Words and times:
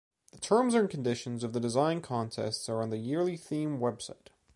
The 0.31 0.39
terms 0.39 0.73
and 0.73 0.89
conditions 0.89 1.43
of 1.43 1.53
the 1.53 1.59
design 1.59 2.01
contest 2.01 2.67
are 2.71 2.81
on 2.81 2.89
the 2.89 2.97
yearly 2.97 3.37
theme 3.37 3.77
website. 3.77 4.29